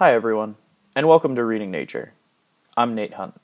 [0.00, 0.54] Hi, everyone,
[0.94, 2.12] and welcome to Reading Nature.
[2.76, 3.34] I'm Nate Hunt.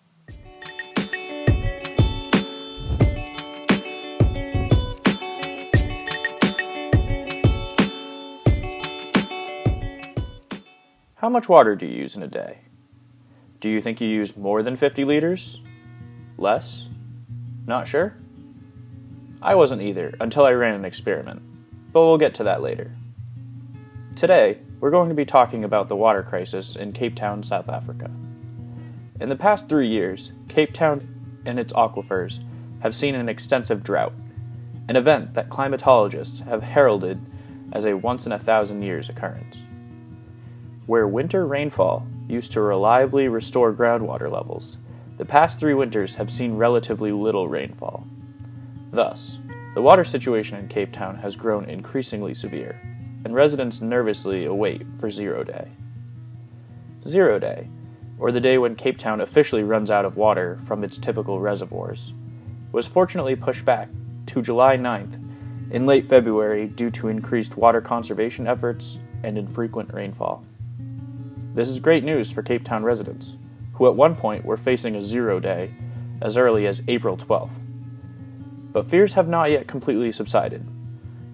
[11.17, 12.59] How much water do you use in a day?
[13.59, 15.61] Do you think you use more than 50 liters?
[16.39, 16.89] Less?
[17.67, 18.17] Not sure?
[19.43, 21.43] I wasn't either until I ran an experiment,
[21.93, 22.93] but we'll get to that later.
[24.15, 28.11] Today, we're going to be talking about the water crisis in Cape Town, South Africa.
[29.19, 32.45] In the past three years, Cape Town and its aquifers
[32.81, 34.13] have seen an extensive drought,
[34.87, 37.19] an event that climatologists have heralded
[37.73, 39.57] as a once in a thousand years occurrence.
[40.85, 44.77] Where winter rainfall used to reliably restore groundwater levels,
[45.17, 48.07] the past three winters have seen relatively little rainfall.
[48.91, 49.39] Thus,
[49.75, 52.79] the water situation in Cape Town has grown increasingly severe,
[53.25, 55.69] and residents nervously await for Zero Day.
[57.09, 57.69] Zero Day,
[58.19, 62.13] or the day when Cape Town officially runs out of water from its typical reservoirs,
[62.73, 63.89] was fortunately pushed back
[64.27, 65.21] to July 9th
[65.71, 70.45] in late February due to increased water conservation efforts and infrequent rainfall.
[71.55, 73.37] This is great news for Cape Town residents,
[73.75, 75.75] who at one point were facing a zero day
[76.21, 77.59] as early as April 12th.
[78.73, 80.69] But fears have not yet completely subsided.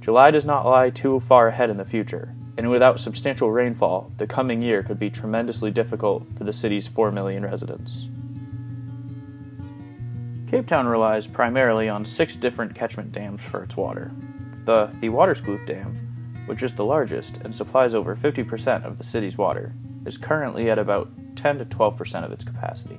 [0.01, 4.27] July does not lie too far ahead in the future, and without substantial rainfall, the
[4.27, 8.09] coming year could be tremendously difficult for the city's 4 million residents.
[10.51, 14.11] Cape Town relies primarily on six different catchment dams for its water.
[14.65, 19.75] The Theewaterskloof Dam, which is the largest and supplies over 50% of the city's water,
[20.07, 22.99] is currently at about 10 to 12% of its capacity,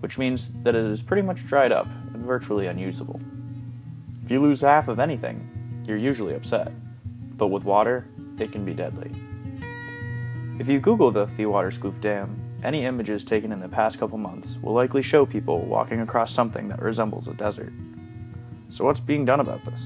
[0.00, 3.20] which means that it is pretty much dried up and virtually unusable.
[4.22, 5.57] If you lose half of anything,
[5.88, 6.70] you're usually upset,
[7.36, 8.06] but with water,
[8.38, 9.10] it can be deadly.
[10.58, 14.74] If you Google the Theewaterskloof Dam, any images taken in the past couple months will
[14.74, 17.72] likely show people walking across something that resembles a desert.
[18.70, 19.80] So, what's being done about this?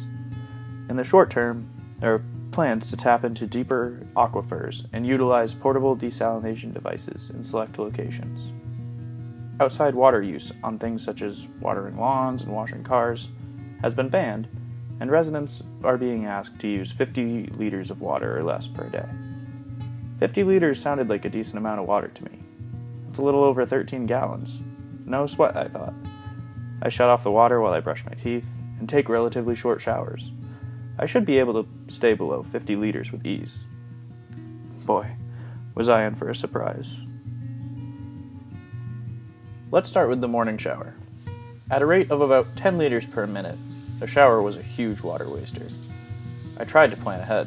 [0.89, 1.69] In the short term,
[1.99, 7.79] there are plans to tap into deeper aquifers and utilize portable desalination devices in select
[7.79, 8.51] locations.
[9.61, 13.29] Outside water use on things such as watering lawns and washing cars
[13.83, 14.49] has been banned,
[15.03, 19.09] and residents are being asked to use 50 liters of water or less per day.
[20.21, 22.39] 50 liters sounded like a decent amount of water to me.
[23.09, 24.63] It's a little over 13 gallons.
[25.05, 25.93] No sweat, I thought.
[26.83, 28.49] I shut off the water while I brush my teeth
[28.79, 30.31] and take relatively short showers.
[31.01, 33.65] I should be able to stay below 50 liters with ease.
[34.87, 35.17] Boy,
[35.75, 36.97] was I in for a surprise.
[39.73, 40.95] Let's start with the morning shower.
[41.73, 43.59] At a rate of about 10 liters per minute,
[44.03, 45.69] the shower was a huge water waster.
[46.59, 47.47] I tried to plan ahead.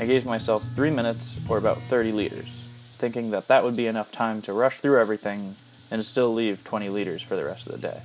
[0.00, 2.64] I gave myself 3 minutes or about 30 liters
[3.04, 5.54] thinking that that would be enough time to rush through everything
[5.92, 8.00] and still leave 20 liters for the rest of the day.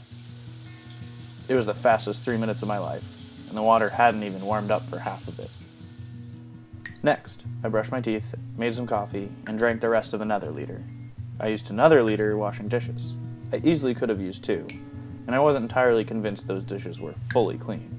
[1.48, 4.70] It was the fastest three minutes of my life, and the water hadn't even warmed
[4.70, 5.50] up for half of it.
[7.02, 10.84] Next, I brushed my teeth, made some coffee, and drank the rest of another liter.
[11.40, 13.16] I used another liter washing dishes.
[13.52, 14.68] I easily could have used two,
[15.30, 17.96] and I wasn't entirely convinced those dishes were fully clean.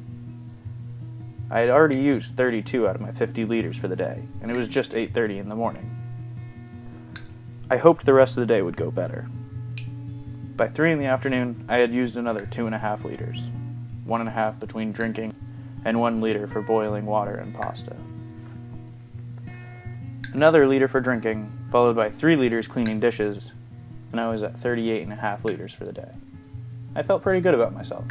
[1.48, 4.56] I had already used 32 out of my 50 liters for the day, and it
[4.56, 5.96] was just 8:30 in the morning.
[7.70, 9.28] I hoped the rest of the day would go better.
[10.56, 13.48] By three in the afternoon, I had used another two and a half liters,
[14.04, 15.32] one and a half between drinking,
[15.84, 17.96] and one liter for boiling water and pasta.
[20.32, 23.52] Another liter for drinking, followed by three liters cleaning dishes,
[24.10, 26.10] and I was at 38 and a half liters for the day.
[26.94, 28.04] I felt pretty good about myself.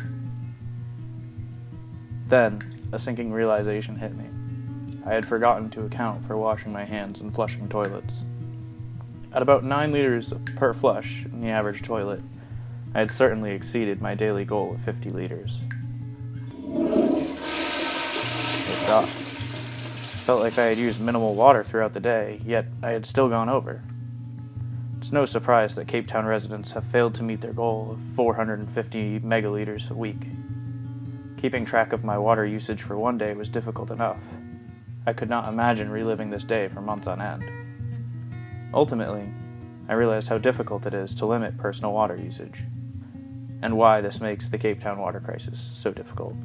[2.27, 2.59] Then,
[2.91, 4.25] a sinking realization hit me.
[5.05, 8.25] I had forgotten to account for washing my hands and flushing toilets.
[9.33, 12.21] At about 9 liters per flush in the average toilet,
[12.93, 15.61] I had certainly exceeded my daily goal of 50 liters.
[16.67, 17.25] I
[18.85, 19.09] shocked.
[20.25, 23.49] Felt like I had used minimal water throughout the day, yet I had still gone
[23.49, 23.83] over.
[24.99, 29.21] It's no surprise that Cape Town residents have failed to meet their goal of 450
[29.21, 30.27] megaliters a week.
[31.37, 34.21] Keeping track of my water usage for one day was difficult enough.
[35.07, 37.45] I could not imagine reliving this day for months on end.
[38.73, 39.31] Ultimately,
[39.87, 42.65] I realized how difficult it is to limit personal water usage,
[43.61, 46.35] and why this makes the Cape Town water crisis so difficult.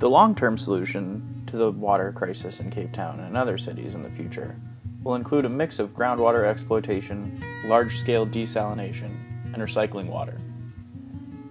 [0.00, 4.02] The long term solution to the water crisis in Cape Town and other cities in
[4.02, 4.54] the future
[5.02, 9.10] will include a mix of groundwater exploitation, large scale desalination,
[9.52, 10.40] and recycling water.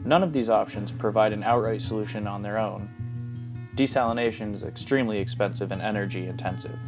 [0.06, 2.90] None of these options provide an outright solution on their own.
[3.75, 6.80] Desalination is extremely expensive and energy intensive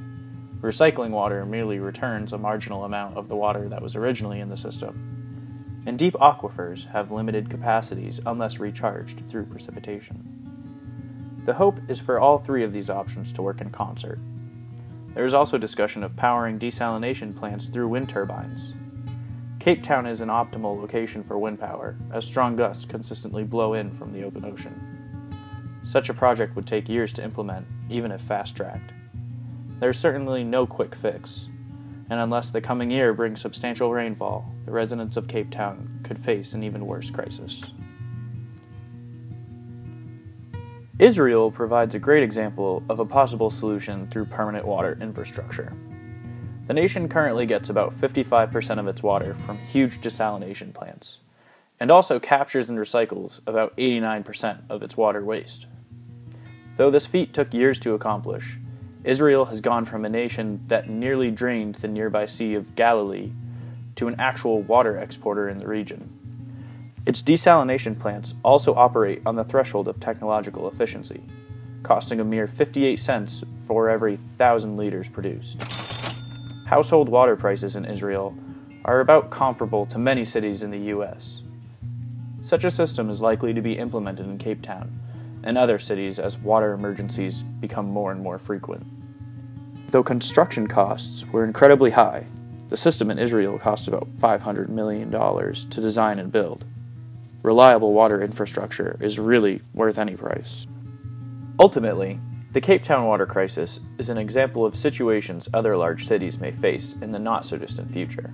[0.61, 4.57] Recycling water merely returns a marginal amount of the water that was originally in the
[4.57, 5.81] system.
[5.87, 11.41] And deep aquifers have limited capacities unless recharged through precipitation.
[11.45, 14.19] The hope is for all three of these options to work in concert.
[15.13, 18.75] There is also discussion of powering desalination plants through wind turbines.
[19.59, 23.91] Cape Town is an optimal location for wind power, as strong gusts consistently blow in
[23.91, 24.79] from the open ocean.
[25.83, 28.91] Such a project would take years to implement, even if fast tracked.
[29.79, 31.49] There is certainly no quick fix,
[32.09, 36.53] and unless the coming year brings substantial rainfall, the residents of Cape Town could face
[36.53, 37.73] an even worse crisis.
[41.01, 45.73] Israel provides a great example of a possible solution through permanent water infrastructure.
[46.67, 51.17] The nation currently gets about 55% of its water from huge desalination plants,
[51.79, 55.65] and also captures and recycles about 89% of its water waste.
[56.77, 58.59] Though this feat took years to accomplish,
[59.03, 63.31] Israel has gone from a nation that nearly drained the nearby Sea of Galilee
[63.95, 66.20] to an actual water exporter in the region.
[67.05, 71.21] Its desalination plants also operate on the threshold of technological efficiency,
[71.81, 75.61] costing a mere 58 cents for every thousand liters produced.
[76.67, 78.35] Household water prices in Israel
[78.85, 81.41] are about comparable to many cities in the US.
[82.41, 84.99] Such a system is likely to be implemented in Cape Town
[85.43, 88.85] and other cities as water emergencies become more and more frequent.
[89.87, 92.25] Though construction costs were incredibly high,
[92.69, 96.63] the system in Israel cost about $500 million to design and build.
[97.43, 100.67] Reliable water infrastructure is really worth any price.
[101.59, 102.19] Ultimately,
[102.51, 106.95] the Cape Town water crisis is an example of situations other large cities may face
[107.01, 108.31] in the not so distant future.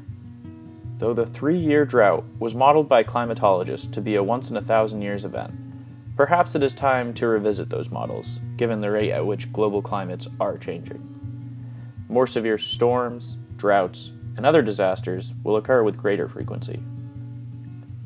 [0.98, 4.62] Though the three year drought was modeled by climatologists to be a once in a
[4.62, 5.54] thousand years event,
[6.18, 10.28] perhaps it is time to revisit those models, given the rate at which global climates
[10.42, 11.02] are changing.
[12.10, 16.84] More severe storms, droughts, and other disasters will occur with greater frequency.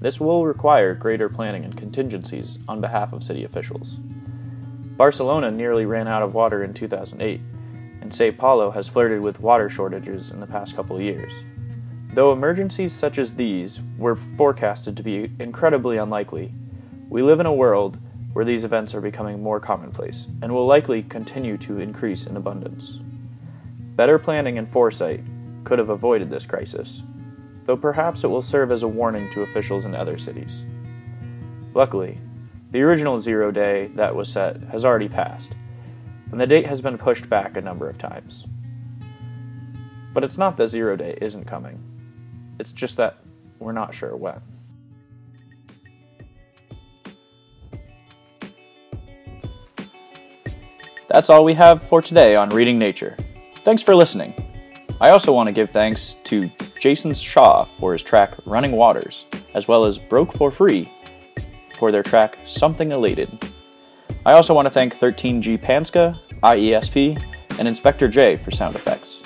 [0.01, 3.99] This will require greater planning and contingencies on behalf of city officials.
[4.97, 7.39] Barcelona nearly ran out of water in 2008,
[8.01, 11.31] and Sao Paulo has flirted with water shortages in the past couple of years.
[12.13, 16.51] Though emergencies such as these were forecasted to be incredibly unlikely,
[17.07, 17.99] we live in a world
[18.33, 22.99] where these events are becoming more commonplace and will likely continue to increase in abundance.
[23.95, 25.23] Better planning and foresight
[25.63, 27.03] could have avoided this crisis,
[27.71, 30.65] though perhaps it will serve as a warning to officials in other cities.
[31.73, 32.19] Luckily,
[32.71, 35.55] the original zero day that was set has already passed,
[36.33, 38.45] and the date has been pushed back a number of times.
[40.13, 41.81] But it's not that zero day isn't coming,
[42.59, 43.19] it's just that
[43.57, 44.41] we're not sure when.
[51.07, 53.15] That's all we have for today on Reading Nature.
[53.63, 54.33] Thanks for listening.
[54.99, 59.67] I also want to give thanks to Jason Shaw for his track Running Waters, as
[59.67, 60.91] well as Broke for Free
[61.77, 63.29] for their track Something Elated.
[64.25, 67.23] I also want to thank 13G Panska, IESP,
[67.59, 69.21] and Inspector J for sound effects.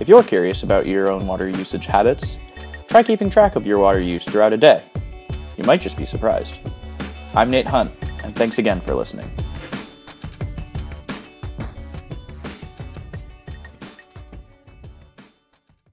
[0.00, 2.36] If you're curious about your own water usage habits,
[2.88, 4.84] try keeping track of your water use throughout a day.
[5.56, 6.58] You might just be surprised.
[7.34, 7.90] I'm Nate Hunt,
[8.22, 9.30] and thanks again for listening.